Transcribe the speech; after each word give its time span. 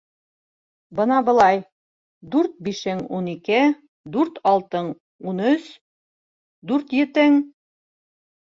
Бына 0.99 1.17
былай: 1.25 1.59
дүрт 2.35 2.55
бишең 2.69 3.03
—ун 3.17 3.27
ике, 3.33 3.59
дүрт 4.17 4.41
алтың 4.53 4.89
—ун 5.33 5.45
өс, 5.53 5.69
дүрт 6.73 6.97
етең... 7.03 7.39